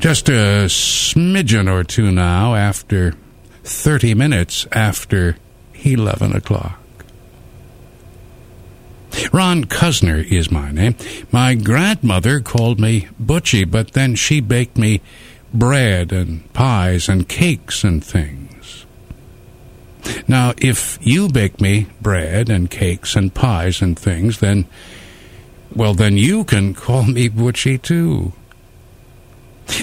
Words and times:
Just 0.00 0.30
a 0.30 0.64
smidgen 0.64 1.70
or 1.70 1.84
two 1.84 2.10
now 2.10 2.54
after 2.54 3.12
30 3.64 4.14
minutes 4.14 4.66
after 4.72 5.36
11 5.74 6.34
o'clock. 6.34 6.80
Ron 9.30 9.64
Cuzner 9.64 10.24
is 10.24 10.50
my 10.50 10.72
name. 10.72 10.96
My 11.30 11.54
grandmother 11.54 12.40
called 12.40 12.80
me 12.80 13.08
Butchie, 13.22 13.70
but 13.70 13.92
then 13.92 14.14
she 14.14 14.40
baked 14.40 14.78
me 14.78 15.02
bread 15.52 16.12
and 16.12 16.50
pies 16.54 17.06
and 17.06 17.28
cakes 17.28 17.84
and 17.84 18.02
things. 18.02 18.86
Now, 20.26 20.54
if 20.56 20.98
you 21.02 21.28
bake 21.28 21.60
me 21.60 21.88
bread 22.00 22.48
and 22.48 22.70
cakes 22.70 23.16
and 23.16 23.34
pies 23.34 23.82
and 23.82 23.98
things, 23.98 24.40
then, 24.40 24.66
well, 25.76 25.92
then 25.92 26.16
you 26.16 26.44
can 26.44 26.72
call 26.72 27.02
me 27.04 27.28
Butchie 27.28 27.82
too. 27.82 28.32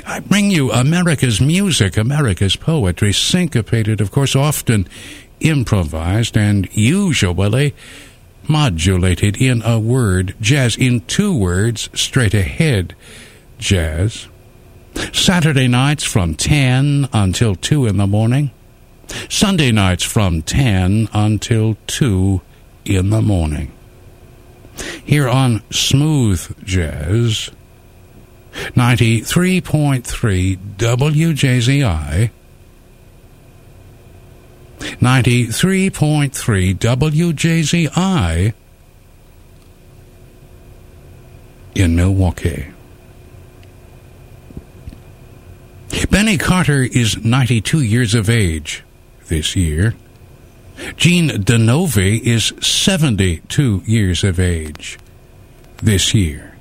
I 0.05 0.19
bring 0.19 0.51
you 0.51 0.71
America's 0.71 1.39
music, 1.39 1.97
America's 1.97 2.55
poetry, 2.55 3.13
syncopated, 3.13 4.01
of 4.01 4.11
course, 4.11 4.35
often 4.35 4.87
improvised, 5.39 6.37
and 6.37 6.67
usually 6.75 7.73
modulated 8.47 9.41
in 9.41 9.61
a 9.63 9.79
word, 9.79 10.35
jazz, 10.41 10.75
in 10.75 11.01
two 11.01 11.37
words, 11.37 11.89
straight 11.93 12.33
ahead 12.33 12.95
jazz. 13.57 14.27
Saturday 15.13 15.67
nights 15.67 16.03
from 16.03 16.35
10 16.35 17.09
until 17.13 17.55
2 17.55 17.85
in 17.85 17.97
the 17.97 18.07
morning. 18.07 18.51
Sunday 19.29 19.71
nights 19.71 20.03
from 20.03 20.41
10 20.41 21.09
until 21.13 21.77
2 21.87 22.41
in 22.85 23.09
the 23.09 23.21
morning. 23.21 23.71
Here 25.03 25.29
on 25.29 25.61
Smooth 25.71 26.63
Jazz, 26.63 27.49
93.3 28.75 30.57
WJZI, 30.77 32.29
93.3 34.79 36.75
WJZI 36.75 38.53
in 41.75 41.95
Milwaukee. 41.95 42.67
Benny 46.09 46.37
Carter 46.37 46.83
is 46.83 47.23
92 47.23 47.81
years 47.81 48.13
of 48.15 48.29
age 48.29 48.83
this 49.27 49.55
year. 49.55 49.95
Gene 50.95 51.29
DiNovi 51.29 52.21
is 52.21 52.53
72 52.61 53.83
years 53.85 54.23
of 54.23 54.39
age 54.39 54.97
this 55.77 56.13
year. 56.13 56.56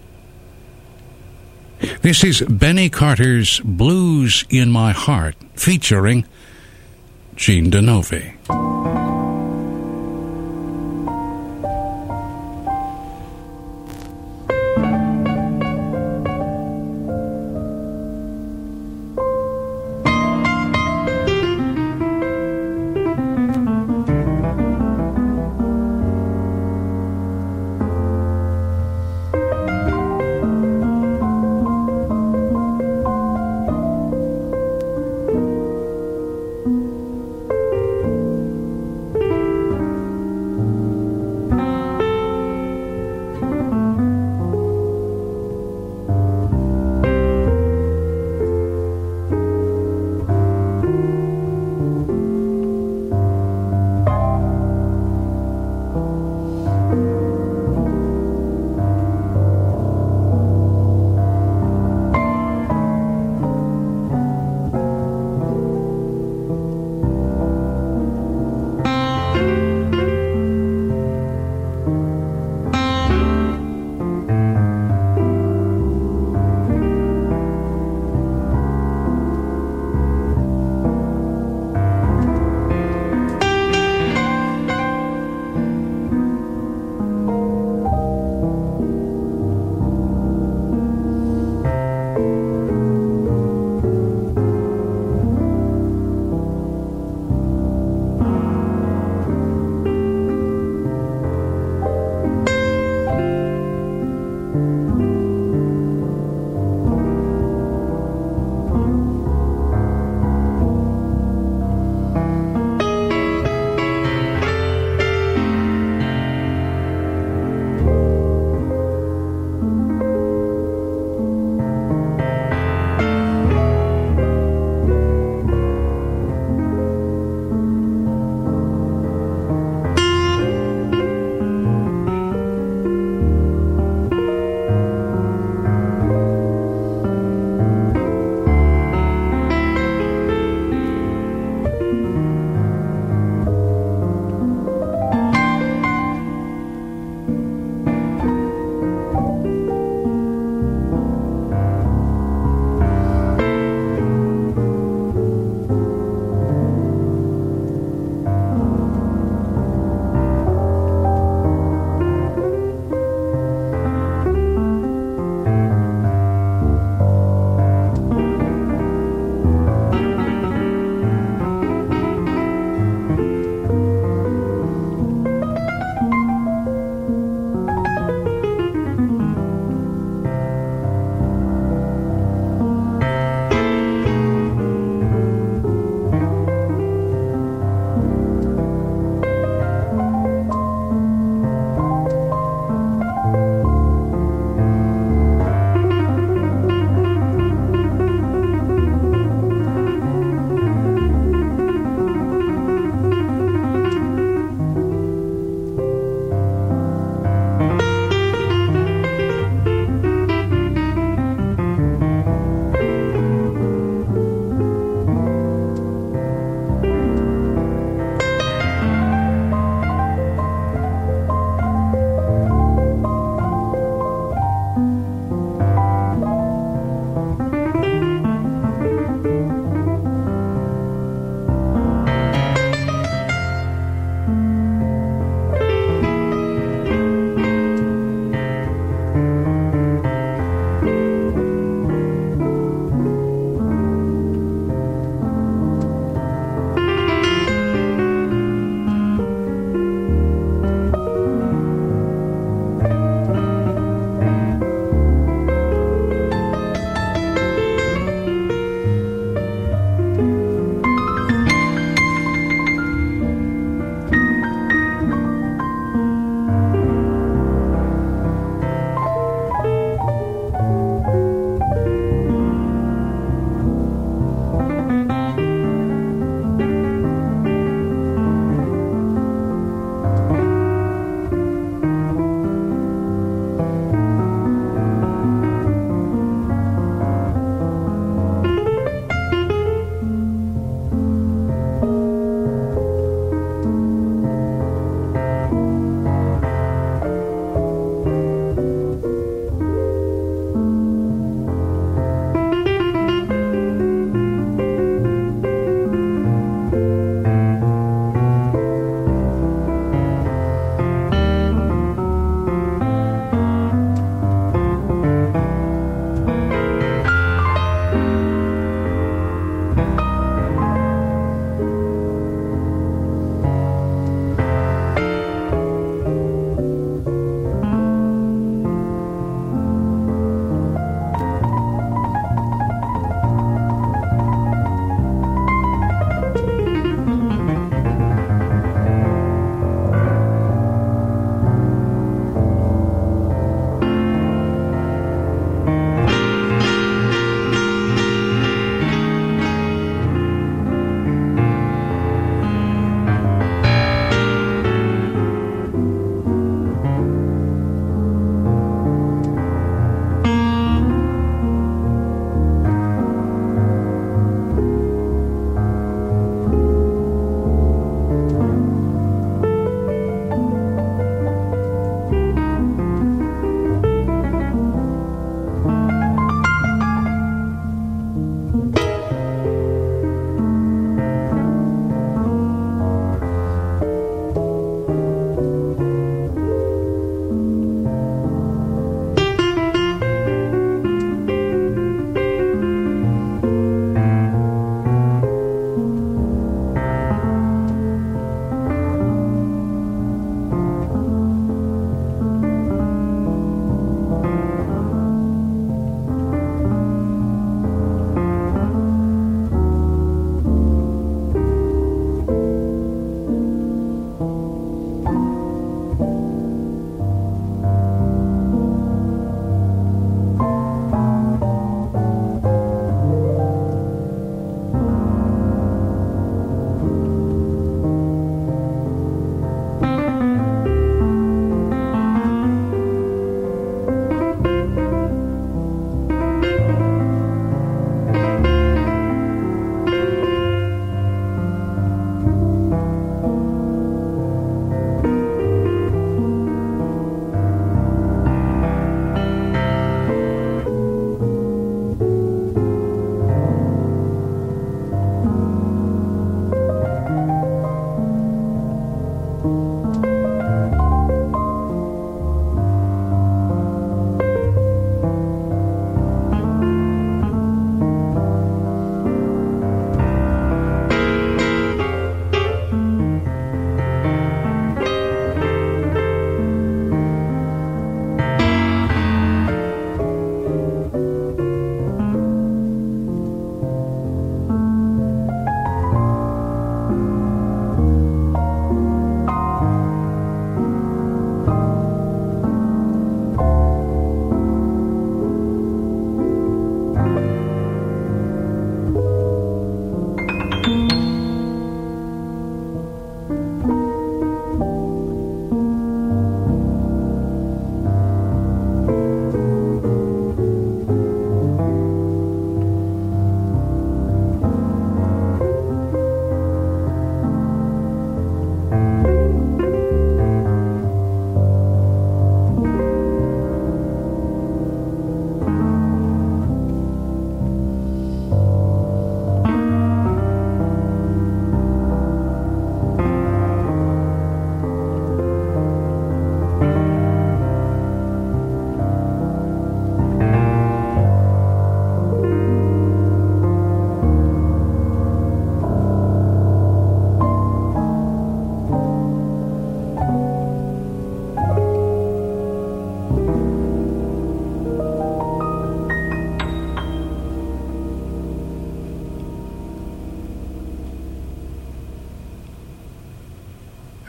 This 1.79 2.25
is 2.25 2.41
Benny 2.43 2.89
Carter's 2.89 3.61
Blues 3.61 4.45
in 4.49 4.71
My 4.71 4.93
Heart 4.93 5.37
featuring 5.55 6.25
Gene 7.35 7.71
DiNovi. 7.71 9.26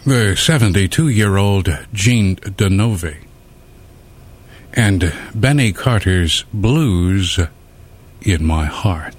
The 0.08 0.38
72 0.38 1.10
year 1.10 1.36
old 1.36 1.68
Gene 1.92 2.38
DiNovi, 2.38 3.26
and 4.72 5.14
Benny 5.36 5.74
Carter's 5.74 6.46
Blues 6.54 7.38
in 8.22 8.46
My 8.46 8.64
Heart. 8.68 9.18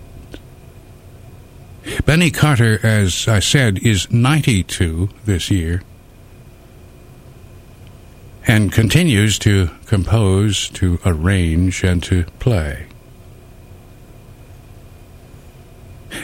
Benny 2.07 2.31
Carter, 2.31 2.81
as 2.83 3.29
I 3.29 3.39
said, 3.39 3.85
is 3.85 4.11
92 4.11 5.11
this 5.27 5.51
year 5.51 5.83
and 8.47 8.73
continues 8.73 9.39
to 9.41 9.69
compose, 9.85 10.71
to 10.71 11.01
arrange, 11.05 11.85
and 11.85 12.03
to 12.05 12.25
play. 12.39 12.87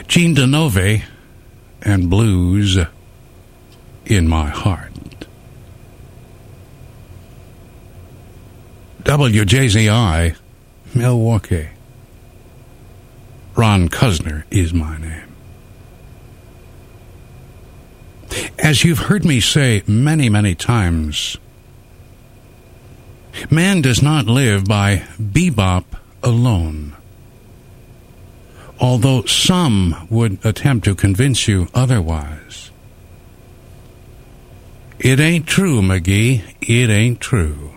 Gene 0.07 0.35
DiNovi 0.35 1.03
and 1.83 2.09
Blues 2.09 2.79
in 4.05 4.27
My 4.27 4.49
Heart. 4.49 4.91
WJZI, 9.03 10.35
Milwaukee. 10.93 11.69
Ron 13.55 13.87
Cuzner 13.87 14.43
is 14.49 14.73
my 14.73 14.97
name. 14.97 15.35
As 18.59 18.83
you've 18.83 18.99
heard 18.99 19.23
me 19.23 19.39
say 19.39 19.83
many, 19.87 20.27
many 20.29 20.55
times, 20.55 21.37
man 23.49 23.81
does 23.81 24.01
not 24.01 24.25
live 24.25 24.65
by 24.65 25.03
bebop 25.21 25.85
alone. 26.23 26.95
Although 28.79 29.23
some 29.25 30.07
would 30.09 30.43
attempt 30.43 30.85
to 30.85 30.95
convince 30.95 31.47
you 31.47 31.67
otherwise. 31.73 32.64
It 35.07 35.19
ain't 35.19 35.45
true, 35.45 35.83
McGee. 35.83 36.41
It 36.63 36.89
ain't 36.89 37.21
true. 37.21 37.69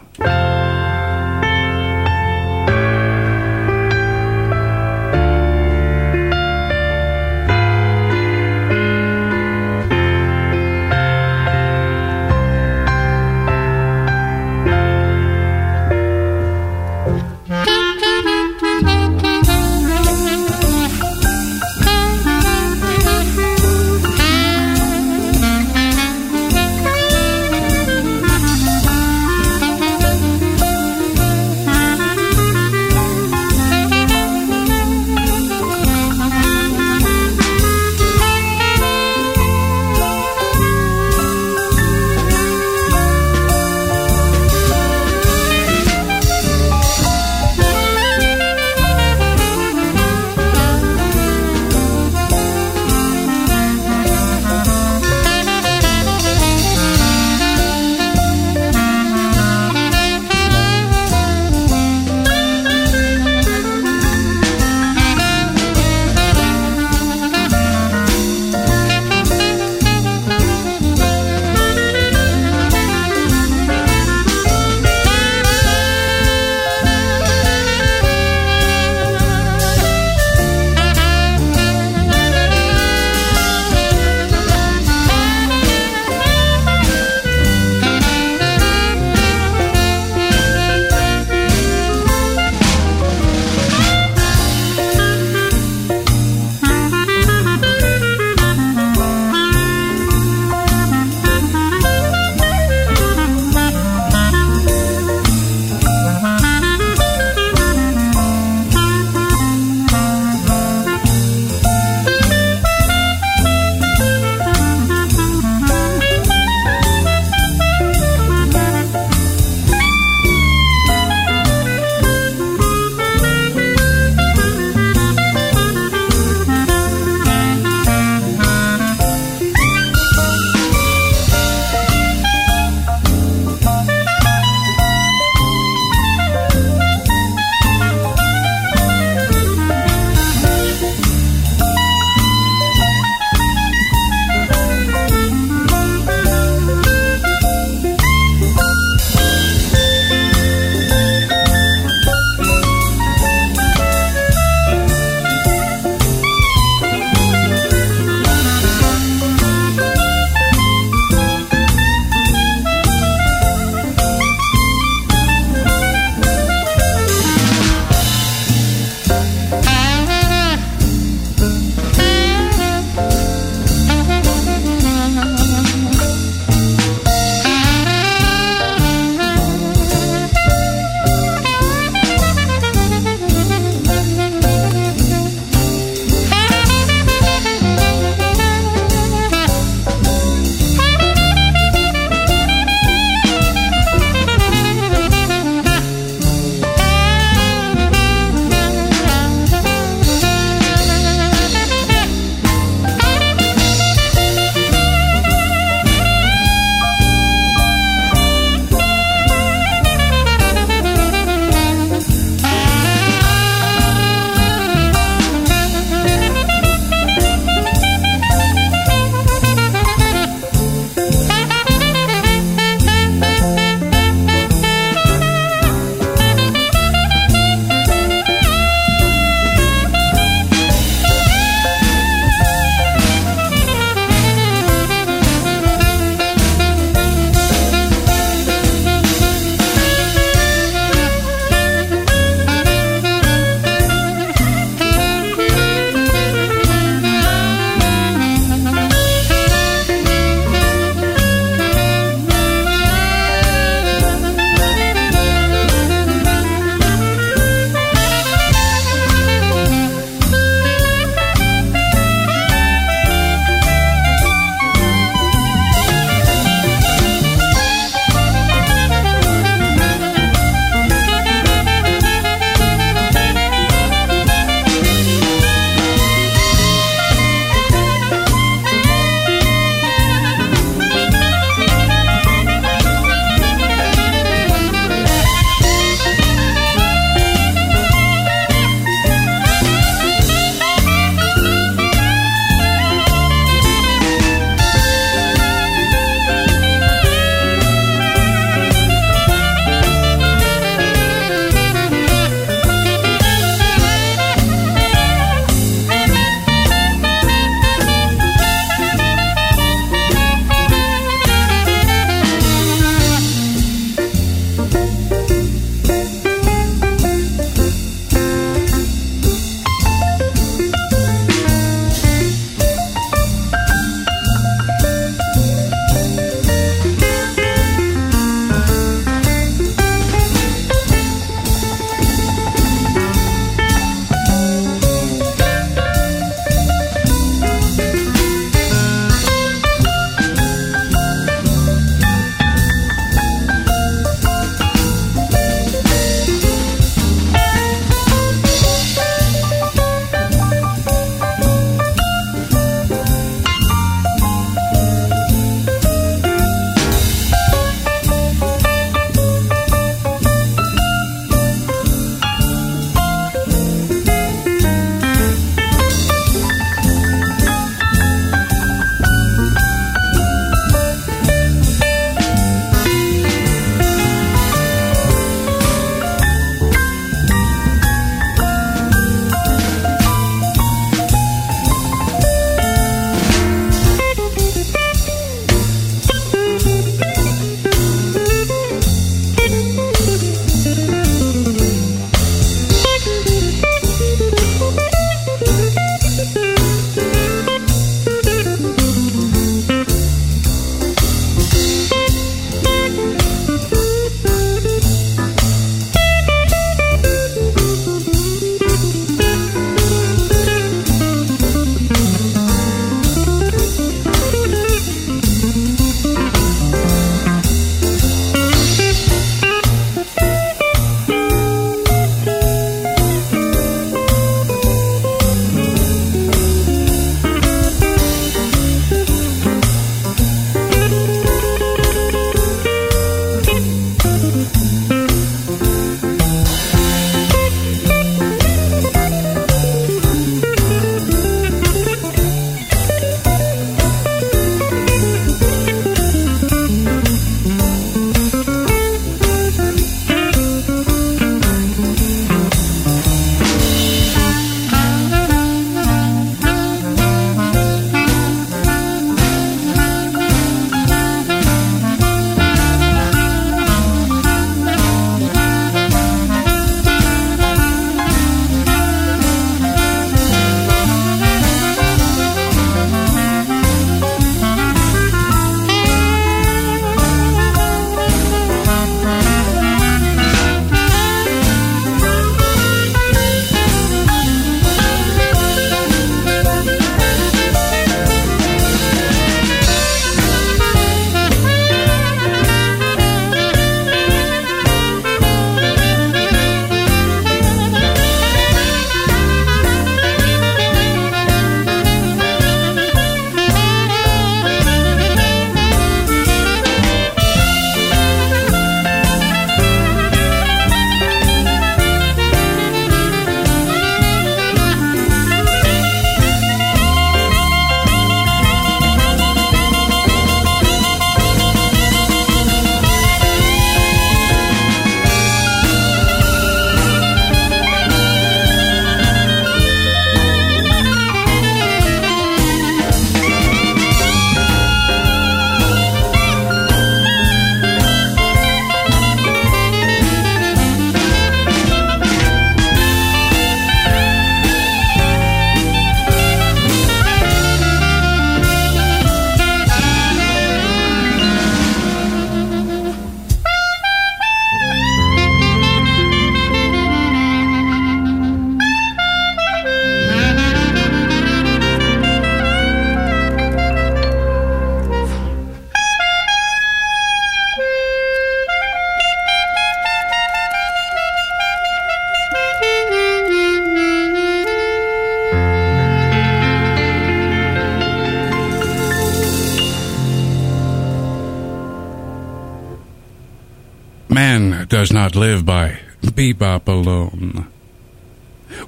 Does 584.79 584.93
not 584.93 585.17
live 585.17 585.45
by 585.45 585.81
bebop 586.03 586.69
alone. 586.69 587.49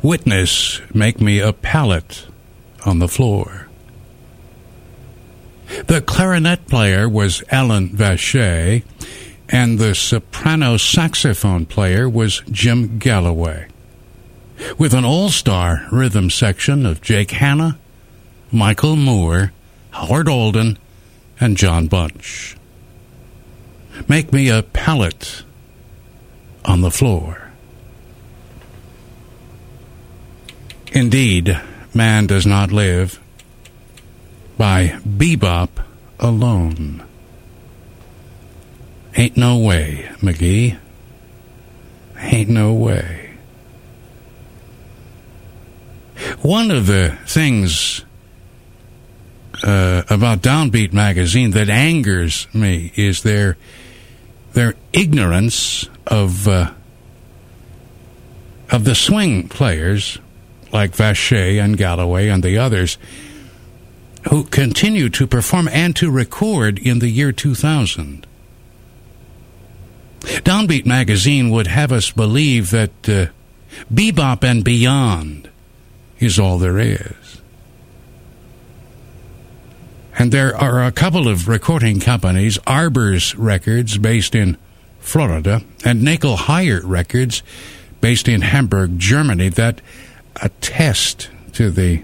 Witness, 0.03 0.81
make 0.93 1.21
me 1.21 1.39
a 1.39 1.53
pallet 1.53 2.27
on 2.85 2.99
the 2.99 3.07
floor. 3.07 3.69
The 5.87 6.01
clarinet 6.01 6.67
player 6.67 7.09
was 7.09 7.45
Allan 7.53 7.91
Vaché, 7.91 8.83
and 9.49 9.79
the 9.79 9.95
soprano 9.95 10.79
saxophone 10.79 11.65
player 11.65 12.09
was 12.09 12.43
Jim 12.51 12.99
Galloway, 12.99 13.69
with 14.77 14.95
an 14.95 15.05
all 15.05 15.29
star 15.29 15.87
rhythm 15.93 16.29
section 16.29 16.87
of 16.87 17.01
Jake 17.01 17.31
Hanna, 17.31 17.79
Michael 18.51 18.97
Moore, 18.97 19.53
Howard 19.93 20.29
Alden, 20.29 20.77
and 21.39 21.57
John 21.57 21.87
Bunch. 21.87 22.57
Make 24.09 24.33
me 24.33 24.49
a 24.49 24.65
pallet 24.65 25.45
on 26.65 26.81
the 26.81 26.91
floor. 26.91 27.51
Indeed, 30.93 31.61
man 31.95 32.27
does 32.27 32.47
not 32.47 32.73
live 32.73 33.21
by 34.59 34.99
bebop 35.07 35.69
alone. 36.19 37.05
Ain't 39.17 39.37
no 39.37 39.59
way, 39.59 40.11
McGee. 40.19 40.79
Ain't 42.19 42.51
no 42.51 42.73
way. 42.73 43.31
One 46.43 46.71
of 46.71 46.87
the 46.87 47.17
things 47.27 48.05
uh, 49.63 50.03
about 50.11 50.41
Downbeat 50.43 50.93
magazine 50.93 51.53
that 51.53 51.69
angers 51.69 52.47
me 52.55 52.93
is 52.97 53.23
their 53.23 53.57
their 54.53 54.75
ignorance 54.93 55.89
of 56.11 56.47
uh, 56.49 56.73
of 58.71 58.85
the 58.85 58.95
swing 58.95 59.49
players 59.49 60.19
like 60.73 60.95
Vache 60.95 61.59
and 61.59 61.77
Galloway 61.77 62.29
and 62.29 62.43
the 62.43 62.59
others 62.59 62.99
who 64.29 64.45
continue 64.45 65.09
to 65.09 65.27
perform 65.27 65.69
and 65.69 65.97
to 65.97 66.11
record 66.11 66.79
in 66.79 66.99
the 66.99 67.09
year 67.09 67.33
2000. 67.33 68.27
Downbeat 70.21 70.85
magazine 70.85 71.51
would 71.51 71.67
have 71.67 71.91
us 71.91 72.11
believe 72.11 72.71
that 72.71 73.09
uh, 73.09 73.27
bebop 73.93 74.45
and 74.45 74.63
beyond 74.63 75.49
is 76.19 76.39
all 76.39 76.59
there 76.59 76.79
is. 76.79 77.41
And 80.19 80.31
there 80.31 80.55
are 80.55 80.85
a 80.85 80.93
couple 80.93 81.27
of 81.27 81.49
recording 81.49 81.99
companies, 81.99 82.59
Arbors 82.67 83.35
Records, 83.37 83.97
based 83.97 84.35
in 84.35 84.59
Florida, 85.01 85.63
and 85.85 86.03
Nagel-Heyer 86.03 86.83
Records, 86.85 87.43
based 88.01 88.29
in 88.29 88.43
Hamburg, 88.43 88.99
Germany, 88.99 89.49
that 89.51 89.81
attest 90.41 91.29
to 91.53 91.71
the 91.71 92.03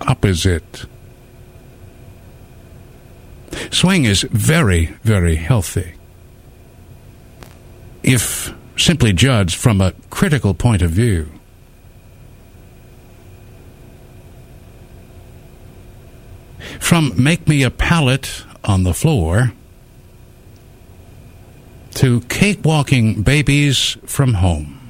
opposite. 0.00 0.84
Swing 3.70 4.04
is 4.04 4.22
very, 4.22 4.86
very 5.02 5.36
healthy. 5.36 5.94
If 8.02 8.52
simply 8.76 9.12
judged 9.12 9.56
from 9.56 9.80
a 9.80 9.92
critical 10.10 10.54
point 10.54 10.82
of 10.82 10.90
view. 10.90 11.30
From 16.80 17.12
Make 17.16 17.46
Me 17.46 17.62
a 17.62 17.70
Pallet 17.70 18.44
on 18.64 18.82
the 18.82 18.94
Floor 18.94 19.52
to 21.94 22.20
Cakewalking 22.22 23.24
Babies 23.24 23.96
from 24.04 24.34
Home. 24.34 24.81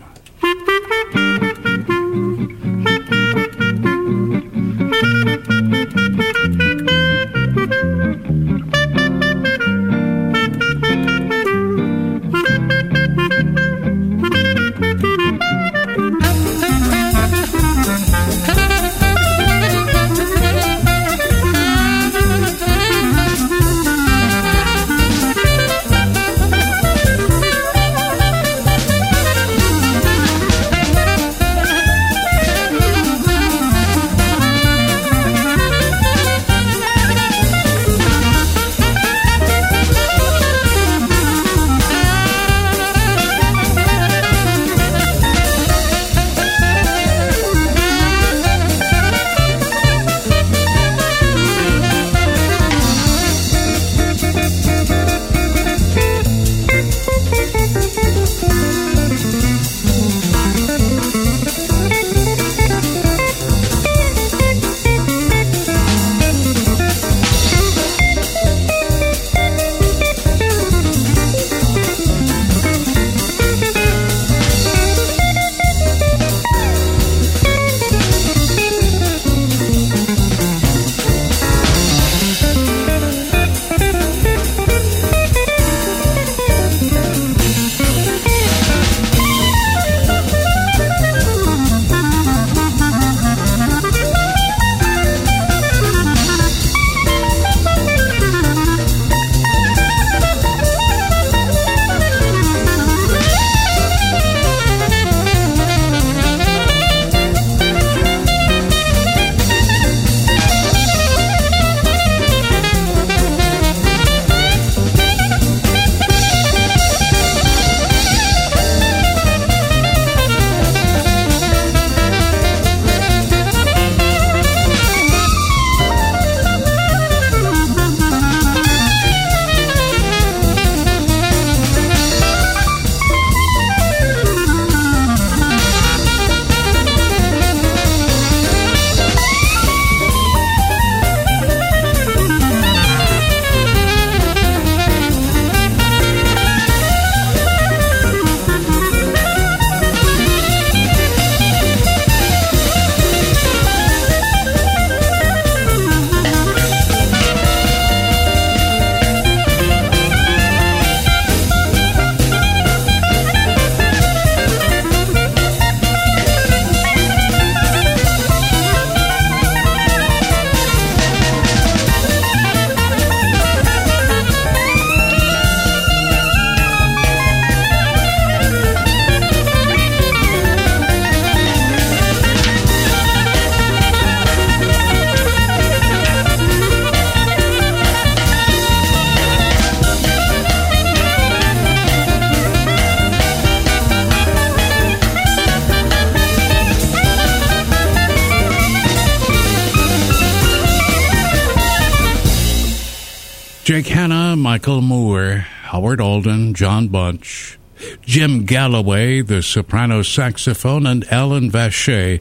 Michael 204.62 204.80
Moore, 204.80 205.38
Howard 205.64 206.00
Alden, 206.00 206.54
John 206.54 206.86
Bunch, 206.86 207.58
Jim 208.02 208.44
Galloway, 208.44 209.20
the 209.20 209.42
soprano 209.42 210.02
saxophone, 210.02 210.86
and 210.86 211.04
Allan 211.12 211.50
Vaché, 211.50 212.20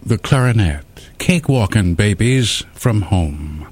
the 0.00 0.16
clarinet. 0.16 0.84
Cakewalkin' 1.18 1.96
Babies 1.96 2.62
from 2.74 3.02
Home. 3.02 3.66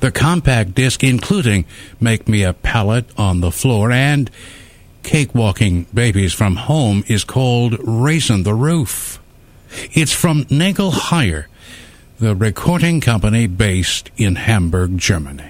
The 0.00 0.10
compact 0.10 0.74
disc, 0.74 1.04
including 1.04 1.64
Make 2.00 2.26
Me 2.26 2.42
a 2.42 2.54
Pallet 2.54 3.08
on 3.16 3.40
the 3.40 3.52
Floor 3.52 3.92
and 3.92 4.28
Cakewalking 5.04 5.86
Babies 5.94 6.32
from 6.32 6.56
Home, 6.56 7.04
is 7.06 7.22
called 7.22 7.76
Raisin 7.84 8.42
the 8.42 8.54
Roof. 8.54 9.20
It's 9.92 10.12
from 10.12 10.44
Nagel-Heyer, 10.50 11.44
the 12.18 12.34
recording 12.34 13.00
company 13.00 13.46
based 13.46 14.10
in 14.16 14.34
Hamburg, 14.34 14.98
Germany. 14.98 15.49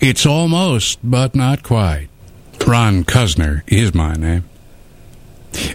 It's 0.00 0.26
almost, 0.26 0.98
but 1.02 1.34
not 1.34 1.62
quite. 1.62 2.08
Ron 2.66 3.04
Cuzner 3.04 3.62
is 3.66 3.94
my 3.94 4.14
name. 4.14 4.44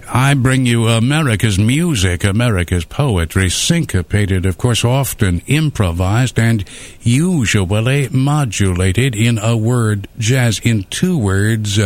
I 0.08 0.34
bring 0.36 0.66
you 0.66 0.88
America's 0.88 1.58
music, 1.58 2.24
America's 2.24 2.86
poetry, 2.86 3.50
syncopated, 3.50 4.46
of 4.46 4.58
course, 4.58 4.86
often 4.86 5.42
improvised 5.48 6.38
and 6.38 6.64
usually 7.02 8.10
modulated 8.10 9.16
in 9.16 9.40
a 9.40 9.58
word 9.58 10.08
jazz, 10.20 10.60
in 10.60 10.84
two 10.84 11.18
words, 11.18 11.80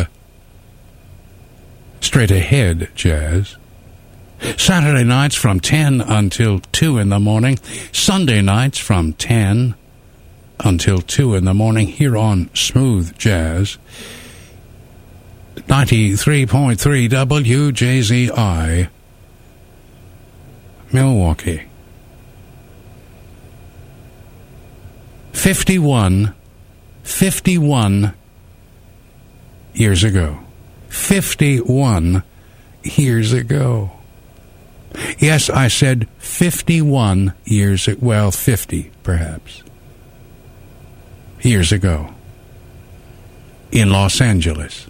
straight 2.01 2.31
ahead 2.31 2.89
jazz. 2.95 3.55
Saturday 4.57 5.03
nights 5.03 5.35
from 5.35 5.59
10 5.59 6.01
until 6.01 6.59
2 6.59 6.97
in 6.97 7.09
the 7.09 7.19
morning, 7.19 7.57
Sunday 7.93 8.41
nights 8.41 8.77
from 8.77 9.13
10 9.13 9.75
until 10.59 10.99
2 10.99 11.35
in 11.35 11.45
the 11.45 11.53
morning 11.53 11.87
here 11.87 12.17
on 12.17 12.49
Smooth 12.53 13.17
Jazz. 13.17 13.77
93.3 15.55 17.09
WJZI, 17.09 18.89
Milwaukee. 20.91 21.63
51, 25.33 26.33
51 27.03 28.13
years 29.73 30.03
ago. 30.03 30.39
51 30.89 32.23
years 32.83 33.33
ago. 33.33 33.91
Yes, 35.19 35.49
I 35.49 35.67
said 35.67 36.07
51 36.19 37.33
years, 37.43 37.87
well, 37.99 38.31
50 38.31 38.91
perhaps, 39.03 39.61
years 41.45 41.71
ago 41.71 42.09
in 43.71 43.89
Los 43.91 44.19
Angeles. 44.19 44.87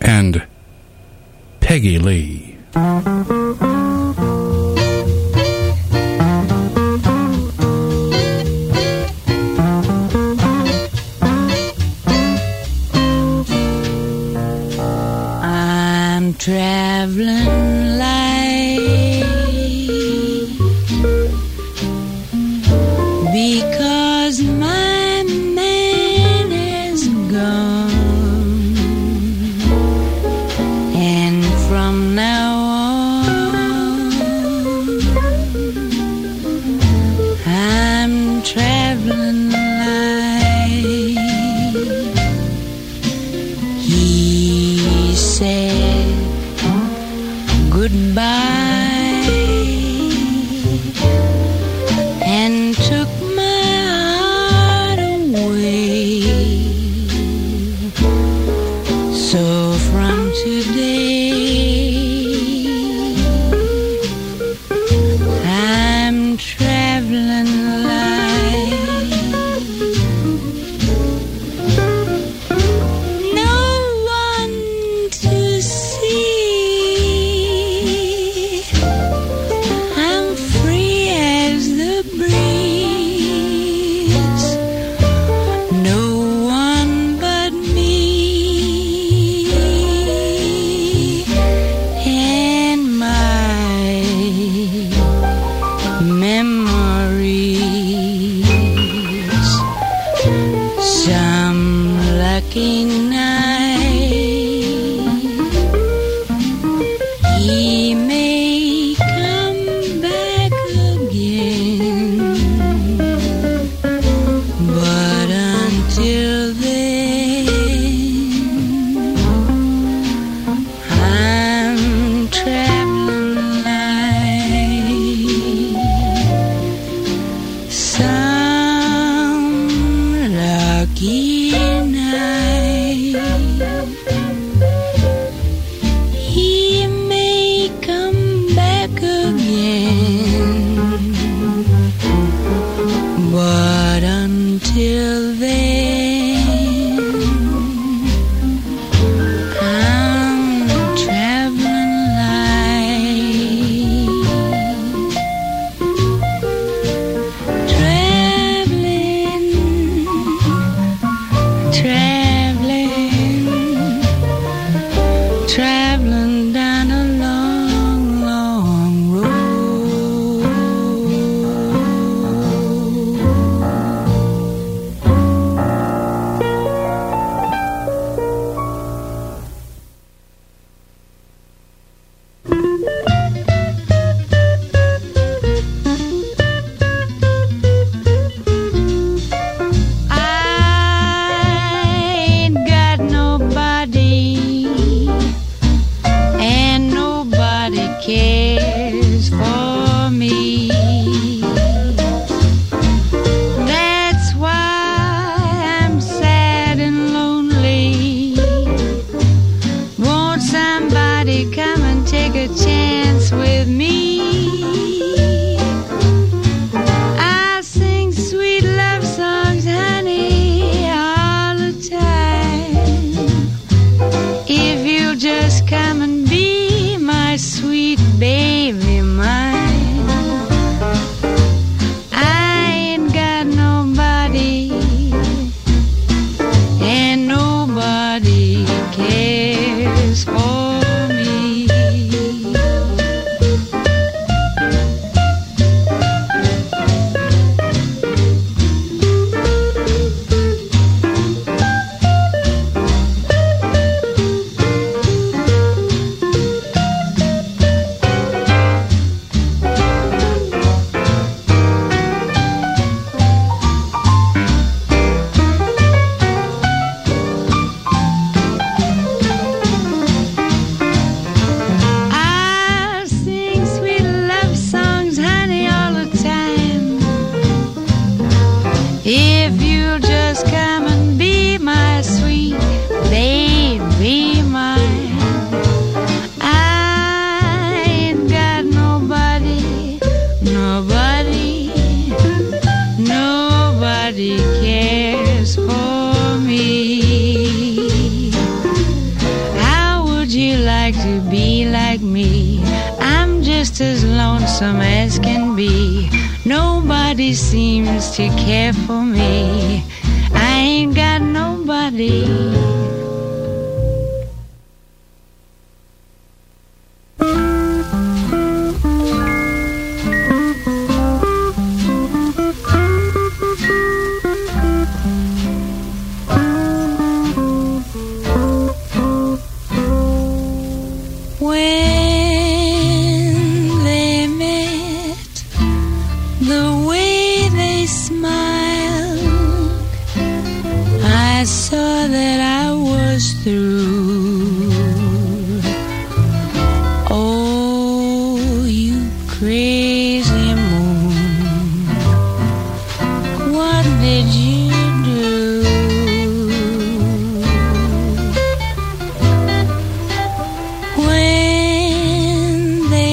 and 0.00 0.42
Peggy 1.60 1.98
Lee. 1.98 2.58
I'm 15.42 16.34
traveling 16.34 17.89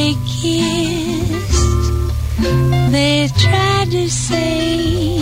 they 0.07 0.13
kissed, 0.25 2.01
they 2.91 3.27
tried 3.37 3.91
to 3.91 4.09
say 4.09 5.19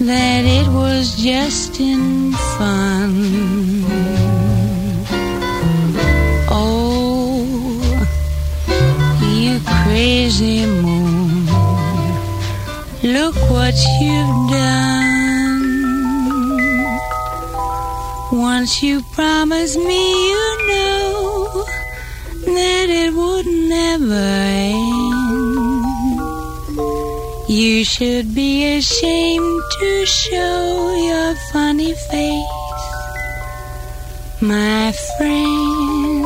that 0.00 0.44
it 0.44 0.66
was 0.68 1.16
just 1.22 1.78
in 1.78 2.32
fun. 2.56 3.12
Oh, 6.48 7.44
you 9.36 9.60
crazy 9.84 10.64
moon, 10.64 11.44
look 13.02 13.36
what 13.50 13.74
you've 14.00 14.50
done. 14.50 15.02
Once 18.32 18.82
you 18.82 19.02
promised 19.12 19.76
me 19.76 20.30
you 20.30 20.51
never 23.98 24.14
end. 24.14 25.84
You 27.48 27.84
should 27.84 28.34
be 28.34 28.76
ashamed 28.76 29.62
to 29.80 30.06
show 30.06 30.94
your 31.08 31.34
funny 31.52 31.92
face, 31.92 32.84
my 34.40 34.92
friend. 35.16 36.24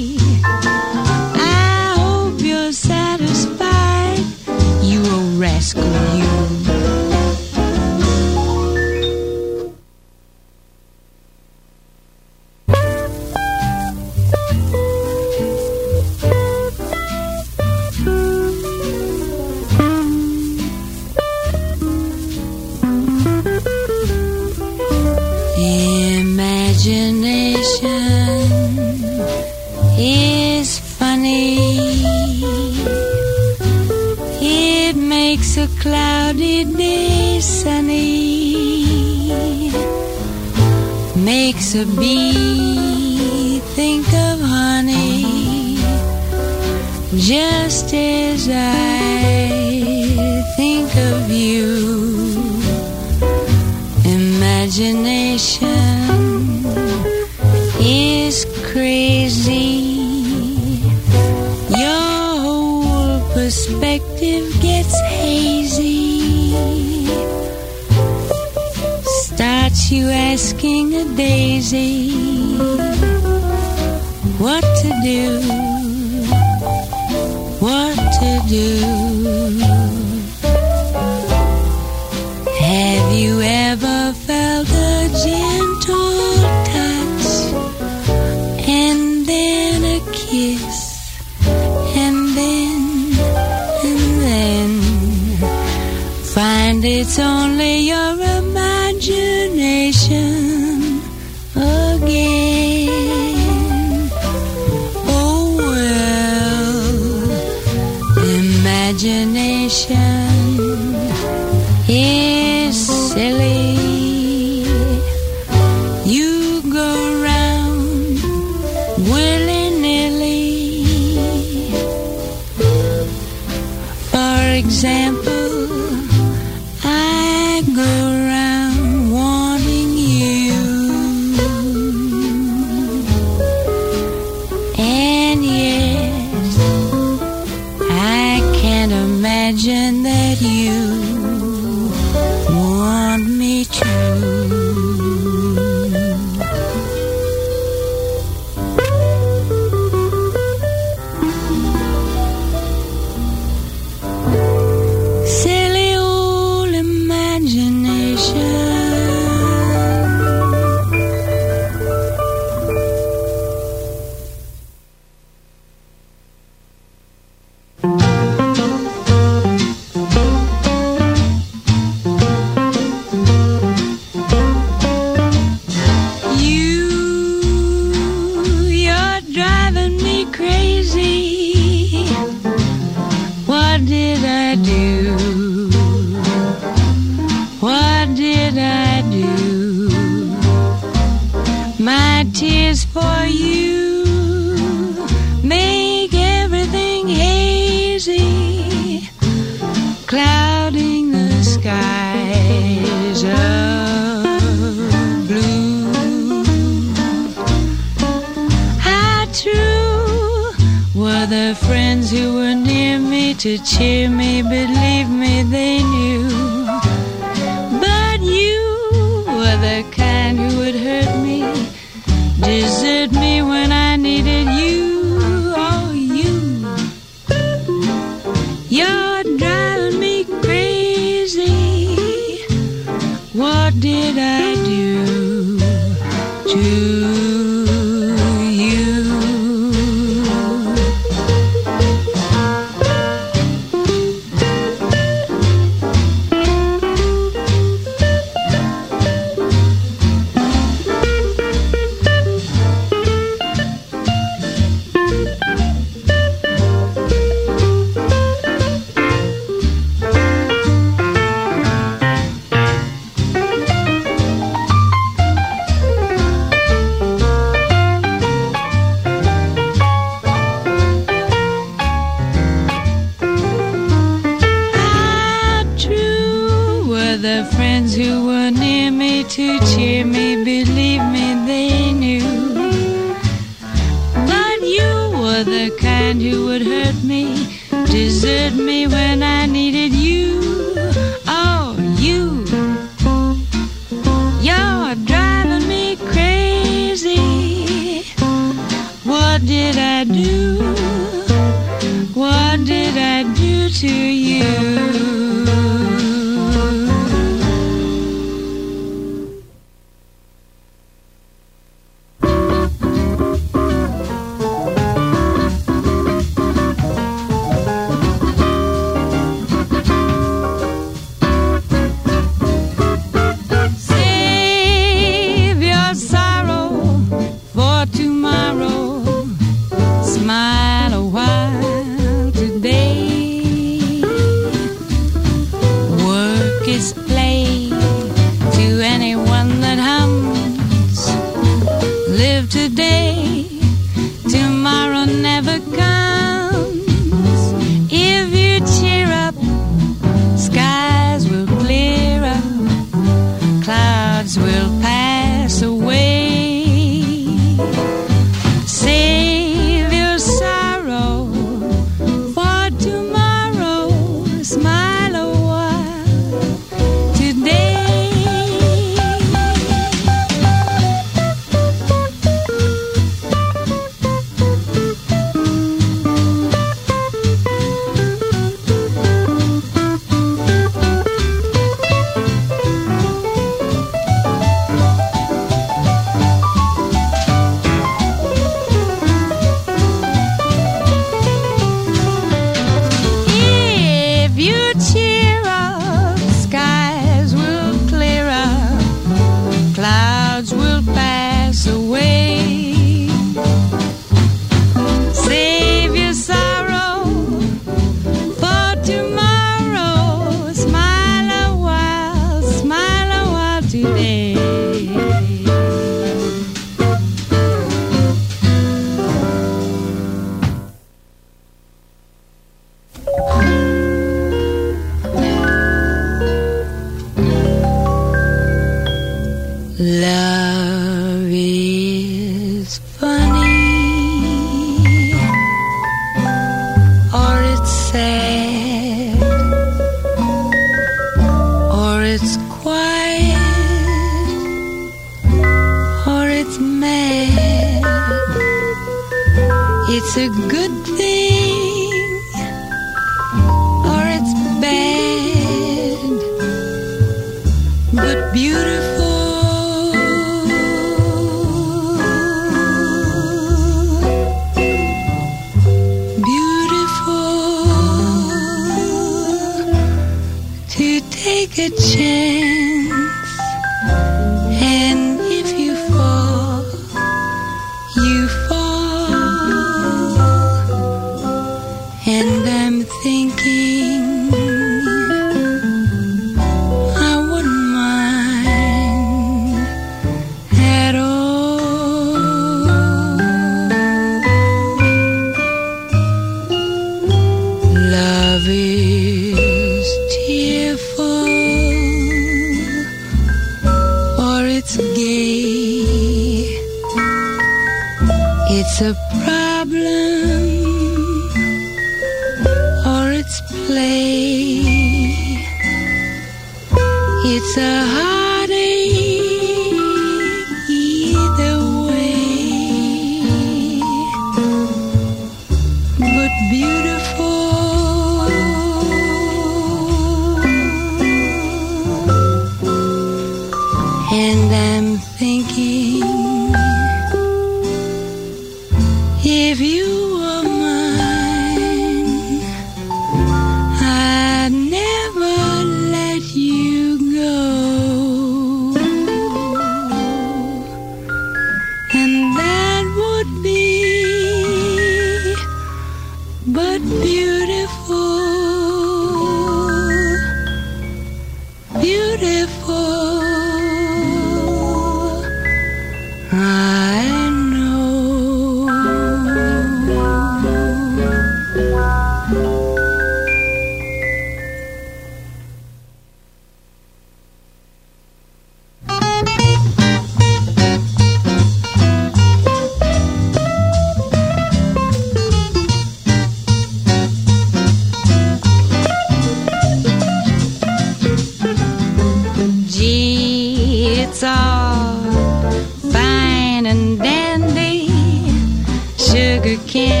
can. 599.71 600.00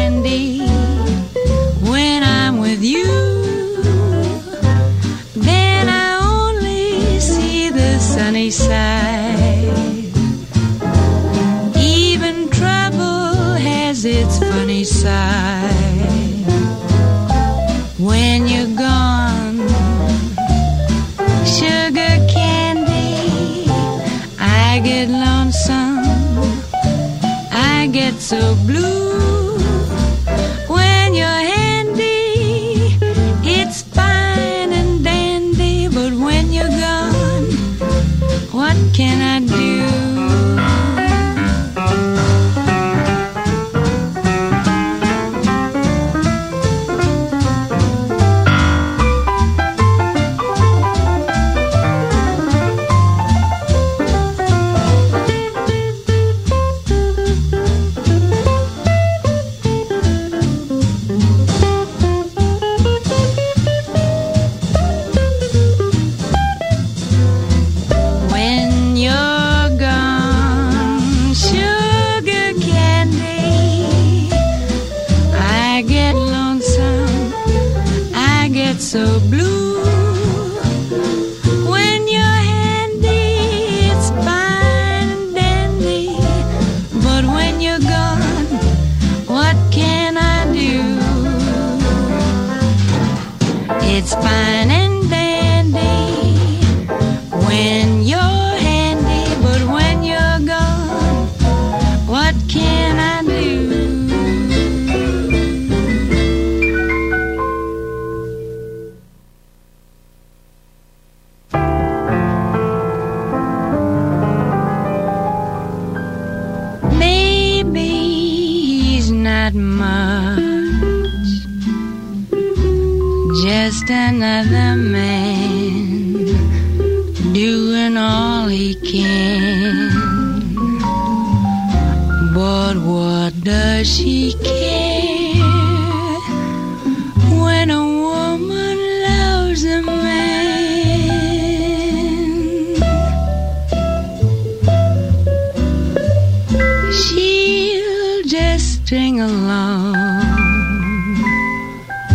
trotting 148.91 149.21
along 149.21 149.95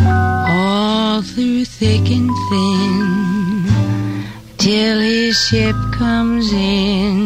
all 0.06 1.22
through 1.22 1.64
thick 1.64 2.10
and 2.10 2.30
thin 2.50 4.24
till 4.58 5.00
his 5.00 5.38
ship 5.48 5.76
comes 5.96 6.52
in. 6.52 7.25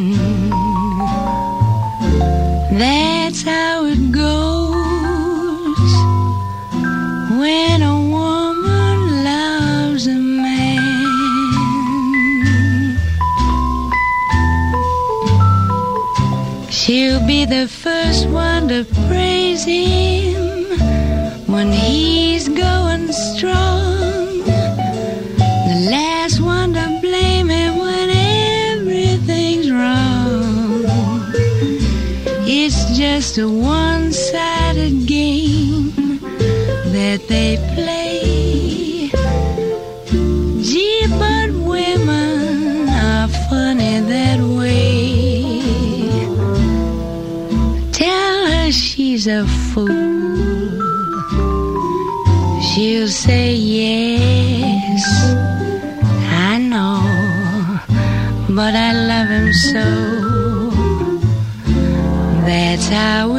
Tchau. 63.01 63.30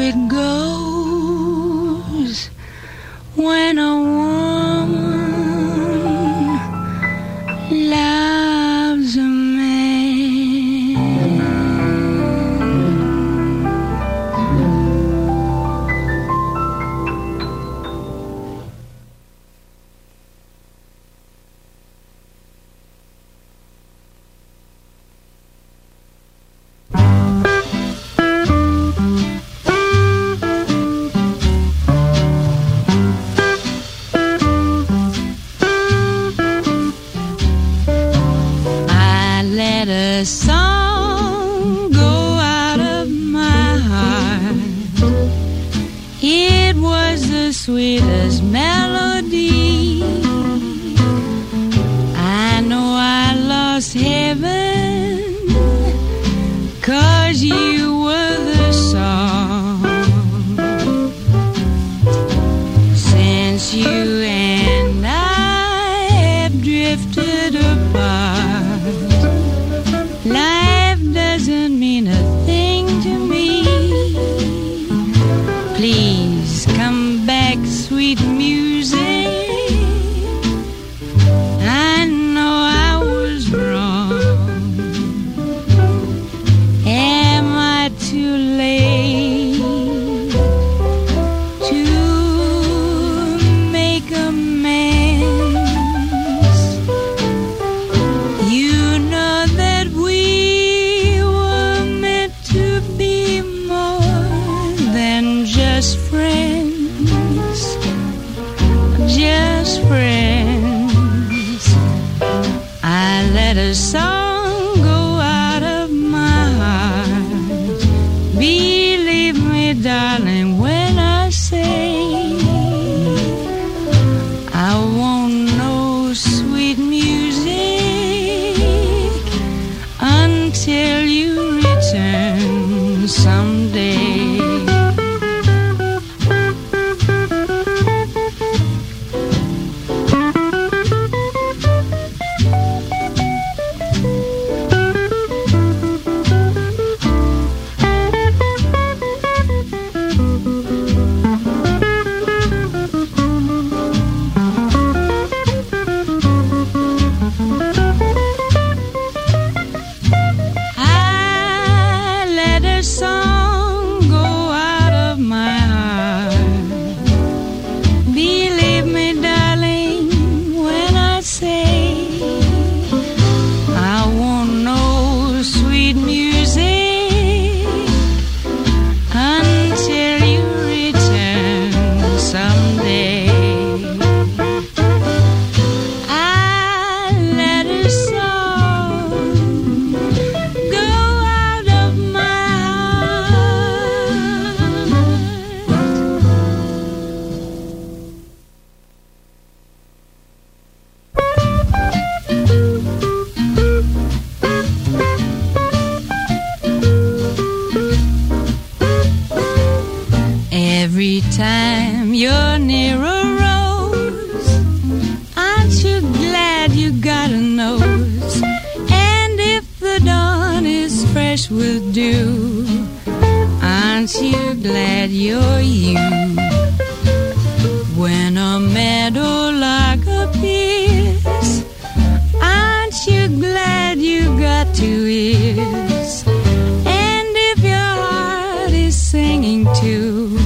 Too, 239.82 240.38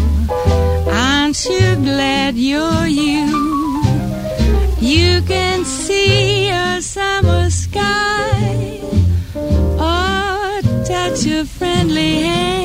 aren't 0.88 1.44
you 1.46 1.76
glad 1.84 2.36
you're 2.36 2.88
you? 2.88 3.26
You 4.80 5.22
can 5.24 5.66
see 5.66 6.50
a 6.50 6.82
summer 6.82 7.50
sky 7.50 8.80
or 9.36 10.62
touch 10.86 11.26
a 11.26 11.44
friendly 11.46 12.22
hand 12.22 12.65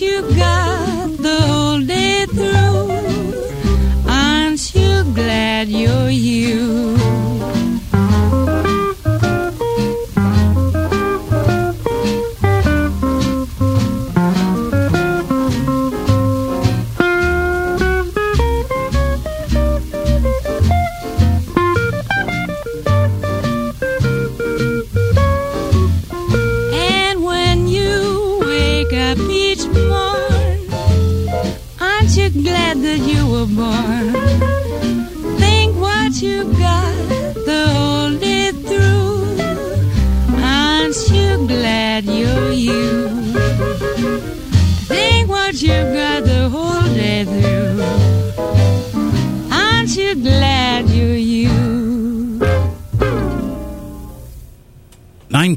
you 0.00 0.22
got 0.34 0.73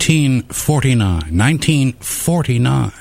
1949. 0.07 1.37
1949. 1.37 2.91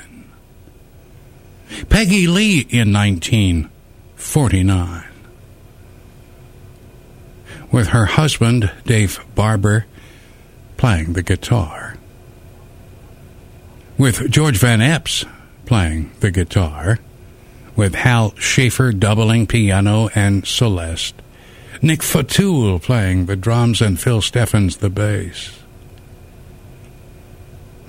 Peggy 1.88 2.26
Lee 2.26 2.66
in 2.68 2.92
1949. 2.92 5.04
With 7.70 7.86
her 7.88 8.06
husband, 8.06 8.72
Dave 8.84 9.20
Barbour, 9.36 9.86
playing 10.76 11.12
the 11.12 11.22
guitar. 11.22 11.96
With 13.96 14.28
George 14.28 14.58
Van 14.58 14.80
Eps 14.80 15.24
playing 15.64 16.10
the 16.18 16.32
guitar. 16.32 16.98
With 17.76 17.94
Hal 17.94 18.34
Schaefer 18.36 18.90
doubling 18.90 19.46
piano 19.46 20.08
and 20.16 20.44
Celeste. 20.44 21.14
Nick 21.80 22.00
Fatool 22.00 22.82
playing 22.82 23.26
the 23.26 23.36
drums 23.36 23.80
and 23.80 24.00
Phil 24.00 24.22
Stephens 24.22 24.78
the 24.78 24.90
bass. 24.90 25.55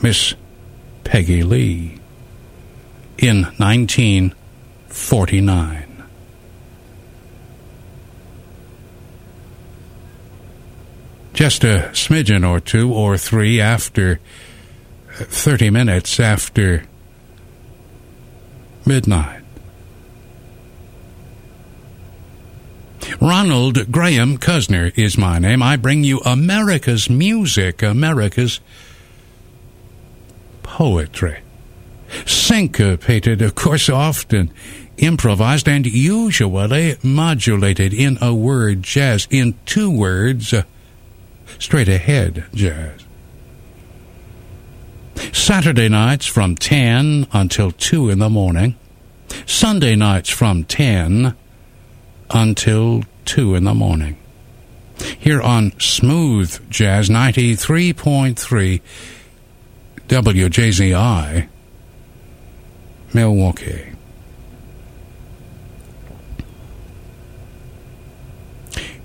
Miss 0.01 0.33
Peggy 1.03 1.43
Lee 1.43 1.99
in 3.17 3.43
1949. 3.57 5.83
Just 11.33 11.63
a 11.63 11.89
smidgen 11.93 12.47
or 12.47 12.59
two 12.59 12.93
or 12.93 13.17
three 13.17 13.59
after, 13.61 14.19
uh, 15.19 15.23
30 15.25 15.69
minutes 15.69 16.19
after 16.19 16.83
midnight. 18.85 19.43
Ronald 23.21 23.91
Graham 23.91 24.37
Cuzner 24.37 24.95
is 24.97 25.17
my 25.17 25.39
name. 25.39 25.63
I 25.63 25.75
bring 25.75 26.03
you 26.03 26.19
America's 26.19 27.09
music, 27.09 27.81
America's 27.81 28.59
poetry. 30.77 31.39
Syncopated, 32.27 33.41
of 33.41 33.55
course, 33.55 33.89
often 33.89 34.51
improvised 34.97 35.67
and 35.67 35.87
usually 35.87 36.95
modulated 37.01 37.95
in 37.95 38.19
a 38.21 38.31
word 38.31 38.83
jazz, 38.83 39.27
in 39.31 39.55
two 39.65 39.89
words, 39.89 40.53
uh, 40.53 40.61
straight 41.57 41.89
ahead 41.89 42.45
jazz. 42.53 43.03
Saturday 45.33 45.89
nights 45.89 46.27
from 46.27 46.53
10 46.53 47.25
until 47.31 47.71
2 47.71 48.11
in 48.11 48.19
the 48.19 48.29
morning. 48.29 48.75
Sunday 49.47 49.95
nights 49.95 50.29
from 50.29 50.63
10 50.63 51.35
until 52.29 53.03
2 53.25 53.55
in 53.55 53.63
the 53.63 53.73
morning. 53.73 54.15
Here 55.17 55.41
on 55.41 55.71
Smooth 55.79 56.69
Jazz 56.69 57.09
93.3 57.09 58.81
WJZI, 60.07 61.47
Milwaukee. 63.13 63.93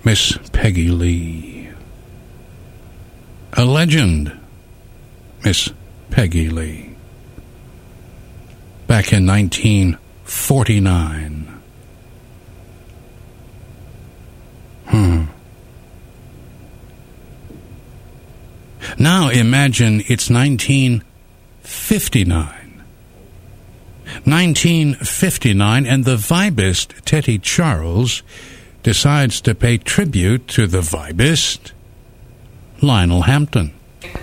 Miss 0.05 0.37
Peggy 0.53 0.89
Lee. 0.89 1.69
A 3.55 3.65
legend, 3.65 4.33
Miss 5.45 5.71
Peggy 6.11 6.49
Lee. 6.49 6.95
Back 8.87 9.13
in 9.13 9.27
1949. 9.27 11.61
Hmm. 14.87 15.25
Now 18.99 19.29
imagine 19.29 20.01
it's 20.09 20.31
1959. 20.31 22.59
1959, 24.25 25.87
and 25.87 26.05
the 26.05 26.17
vibist 26.17 27.01
Teddy 27.05 27.39
Charles 27.39 28.23
decides 28.83 29.41
to 29.41 29.55
pay 29.55 29.79
tribute 29.79 30.49
to 30.49 30.67
the 30.67 30.81
vibist 30.81 31.73
Lionel 32.83 33.23
Hampton. 33.23 33.73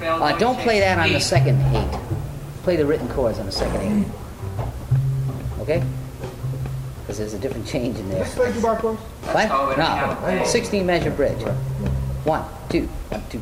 Uh, 0.01 0.37
don't 0.37 0.59
play 0.59 0.79
that 0.79 0.99
on 0.99 1.11
the 1.13 1.19
second 1.19 1.59
eight. 1.75 1.99
Play 2.63 2.75
the 2.75 2.85
written 2.85 3.07
chords 3.09 3.39
on 3.39 3.45
the 3.45 3.51
second 3.51 3.81
eight. 3.81 4.07
Okay? 5.61 5.83
Because 7.01 7.17
there's 7.17 7.33
a 7.33 7.39
different 7.39 7.65
change 7.65 7.97
in 7.97 8.09
there. 8.09 8.25
What? 9.33 9.77
No. 9.77 10.43
16 10.45 10.85
measure 10.85 11.11
bridge. 11.11 11.41
One, 12.25 12.43
two, 12.69 12.83
one, 13.09 13.23
two. 13.29 13.41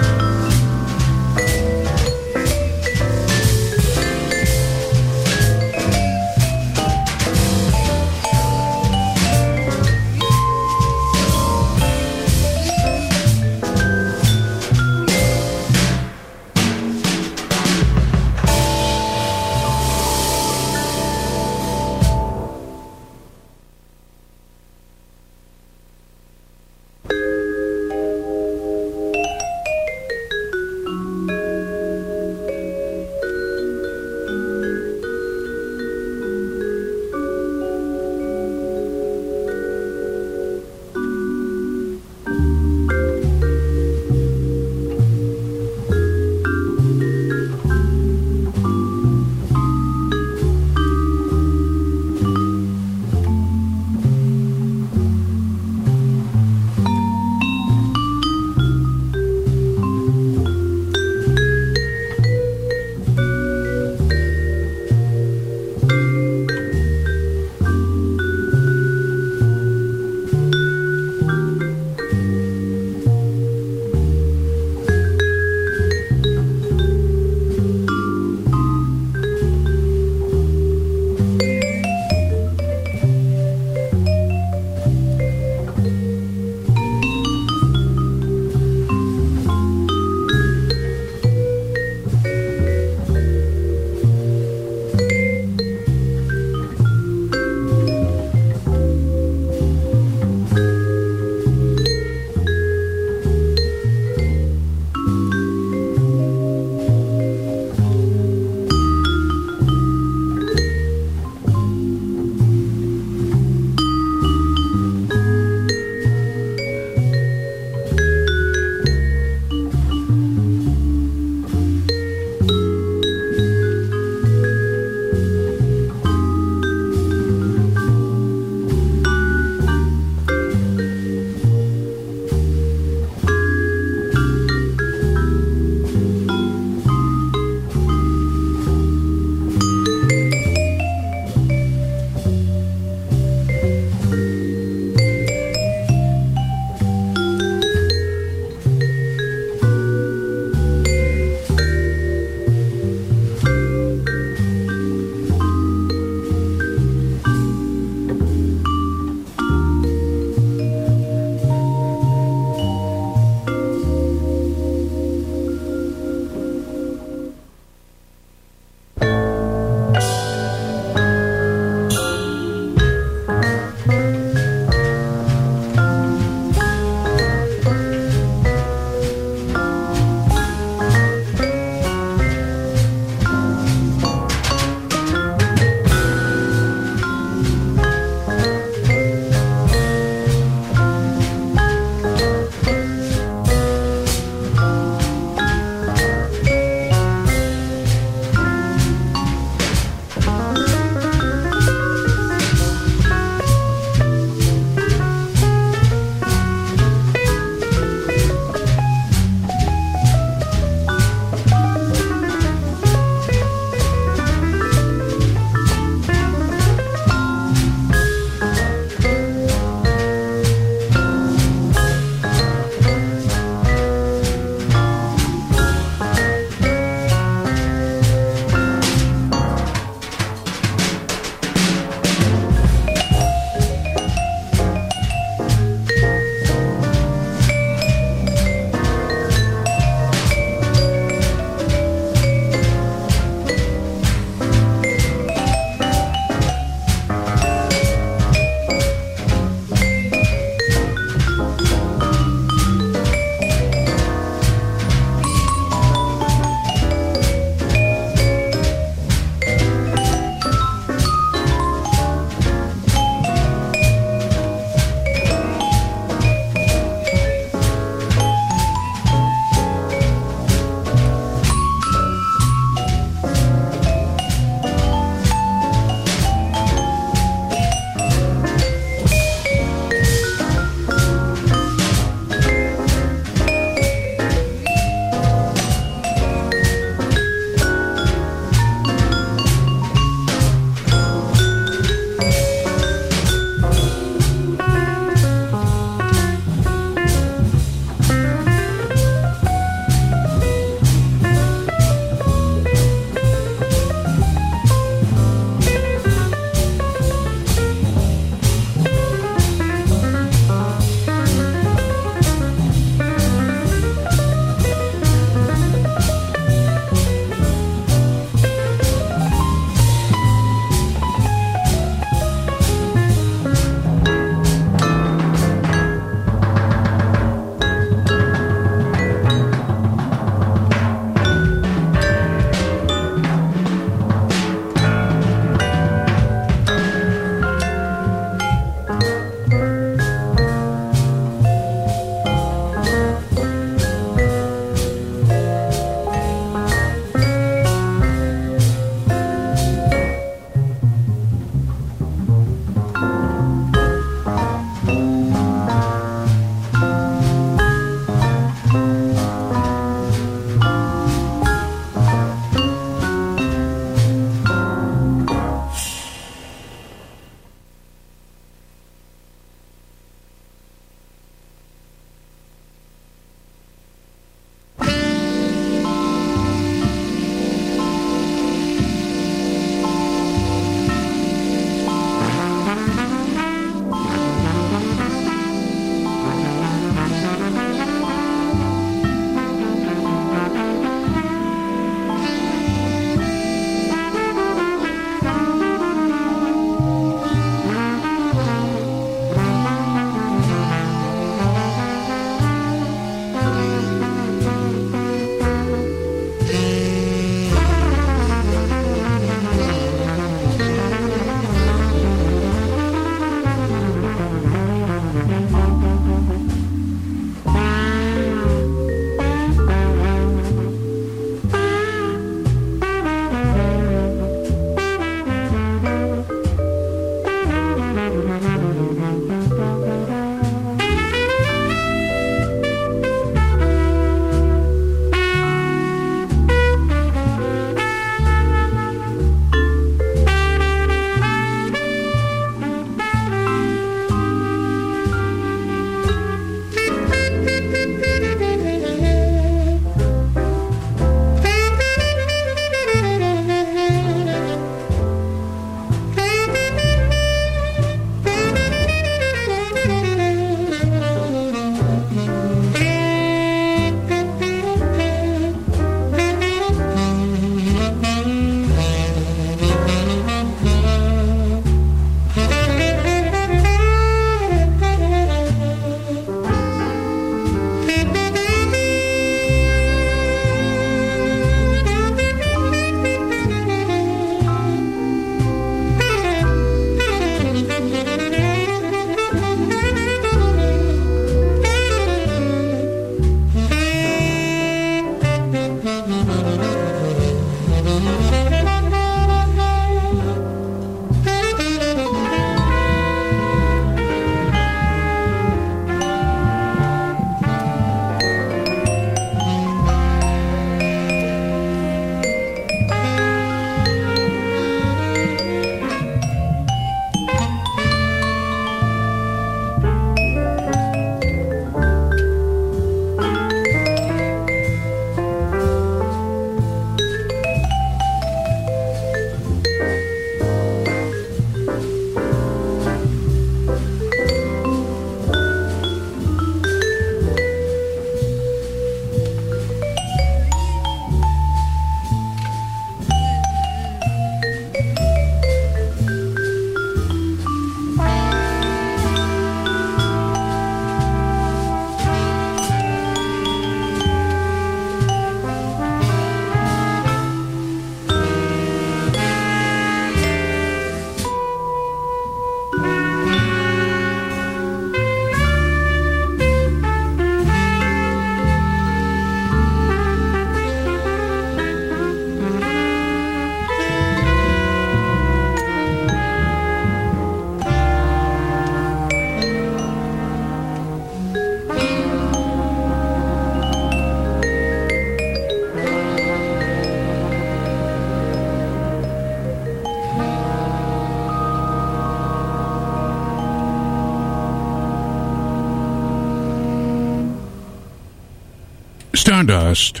Stardust. 599.18 600.00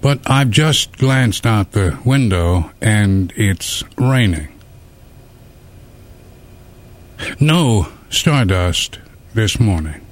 But 0.00 0.18
I've 0.28 0.50
just 0.50 0.98
glanced 0.98 1.46
out 1.46 1.70
the 1.70 1.96
window 2.04 2.72
and 2.82 3.32
it's 3.36 3.84
raining. 3.96 4.48
No 7.38 7.86
stardust 8.10 8.98
this 9.32 9.60
morning. 9.60 10.04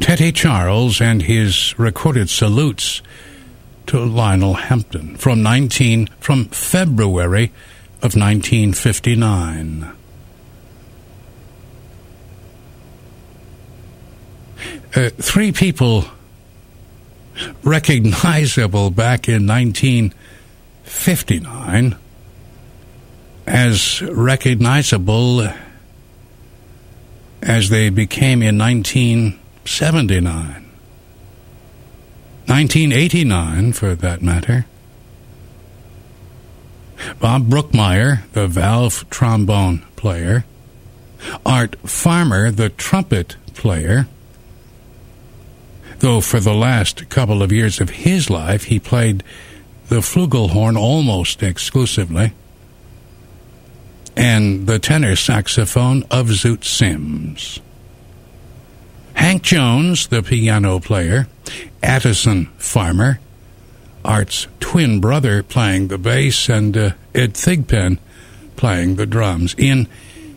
Teddy 0.00 0.32
Charles 0.32 1.00
and 1.00 1.22
his 1.22 1.78
recorded 1.78 2.28
salutes 2.28 3.00
to 3.86 4.04
Lionel 4.04 4.54
Hampton 4.54 5.16
from 5.16 5.44
19 5.44 6.08
from 6.18 6.46
February 6.46 7.52
of 8.02 8.16
1959. 8.16 9.92
Uh, 14.96 15.10
three 15.10 15.50
people 15.50 16.04
recognizable 17.64 18.90
back 18.90 19.28
in 19.28 19.44
1959 19.44 21.96
as 23.46 24.00
recognizable 24.02 25.48
as 27.42 27.70
they 27.70 27.90
became 27.90 28.40
in 28.40 28.56
1979. 28.56 30.64
1989, 32.46 33.72
for 33.72 33.96
that 33.96 34.22
matter. 34.22 34.64
Bob 37.18 37.48
Brookmeyer, 37.48 38.30
the 38.32 38.46
valve 38.46 39.04
trombone 39.10 39.80
player. 39.96 40.44
Art 41.44 41.74
Farmer, 41.80 42.52
the 42.52 42.68
trumpet 42.68 43.34
player. 43.54 44.06
Though 46.04 46.20
for 46.20 46.38
the 46.38 46.52
last 46.52 47.08
couple 47.08 47.42
of 47.42 47.50
years 47.50 47.80
of 47.80 47.88
his 47.88 48.28
life 48.28 48.64
he 48.64 48.78
played 48.78 49.24
the 49.88 50.02
flugelhorn 50.02 50.78
almost 50.78 51.42
exclusively. 51.42 52.34
And 54.14 54.66
the 54.66 54.78
tenor 54.78 55.16
saxophone 55.16 56.02
of 56.10 56.26
Zoot 56.26 56.62
Sims. 56.62 57.58
Hank 59.14 59.44
Jones, 59.44 60.08
the 60.08 60.22
piano 60.22 60.78
player, 60.78 61.26
Addison 61.82 62.48
Farmer, 62.58 63.18
Art's 64.04 64.46
twin 64.60 65.00
brother 65.00 65.42
playing 65.42 65.88
the 65.88 65.96
bass, 65.96 66.50
and 66.50 66.76
uh, 66.76 66.90
Ed 67.14 67.32
Thigpen 67.32 67.98
playing 68.56 68.96
the 68.96 69.06
drums. 69.06 69.54
In 69.56 69.86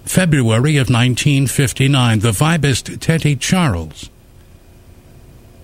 February 0.05 0.77
of 0.77 0.87
1959, 0.87 2.19
the 2.19 2.31
vibist 2.31 3.01
Teddy 3.01 3.35
Charles, 3.35 4.09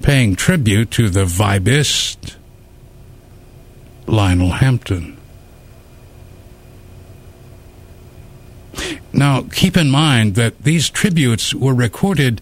paying 0.03 0.35
tribute 0.35 0.91
to 0.91 1.09
the 1.09 1.23
vibist 1.23 2.35
Lionel 4.05 4.51
Hampton. 4.51 5.17
Now, 9.13 9.43
keep 9.43 9.77
in 9.77 9.89
mind 9.89 10.35
that 10.35 10.63
these 10.63 10.89
tributes 10.89 11.55
were 11.55 11.73
recorded 11.73 12.41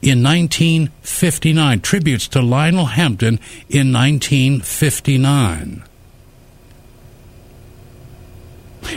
in 0.00 0.22
1959, 0.22 1.80
tributes 1.80 2.28
to 2.28 2.40
Lionel 2.40 2.86
Hampton 2.86 3.40
in 3.68 3.92
1959. 3.92 5.82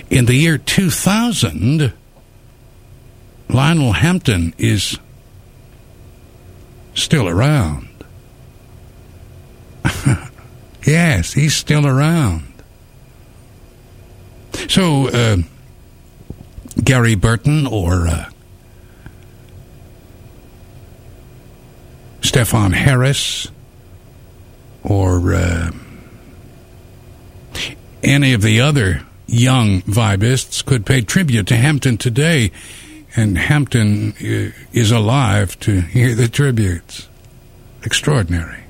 In 0.09 0.25
the 0.25 0.35
year 0.35 0.57
2000, 0.57 1.93
Lionel 3.49 3.93
Hampton 3.93 4.53
is 4.57 4.99
still 6.93 7.27
around. 7.27 7.87
yes, 10.85 11.33
he's 11.33 11.55
still 11.55 11.85
around. 11.85 12.43
So, 14.69 15.07
uh, 15.09 15.37
Gary 16.83 17.15
Burton 17.15 17.67
or 17.67 18.07
uh, 18.07 18.29
Stefon 22.21 22.73
Harris 22.73 23.49
or 24.83 25.33
uh, 25.33 25.71
any 28.03 28.33
of 28.33 28.41
the 28.41 28.61
other 28.61 29.01
young 29.27 29.81
vibists 29.83 30.63
could 30.63 30.85
pay 30.85 31.01
tribute 31.01 31.47
to 31.47 31.55
Hampton 31.55 31.97
today, 31.97 32.51
and 33.15 33.37
Hampton 33.37 34.11
uh, 34.13 34.51
is 34.73 34.91
alive 34.91 35.59
to 35.61 35.81
hear 35.81 36.13
the 36.13 36.27
tributes. 36.27 37.07
Extraordinary. 37.83 38.64